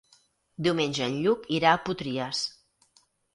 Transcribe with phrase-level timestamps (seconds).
[0.67, 2.41] Diumenge en Lluc irà a Potries.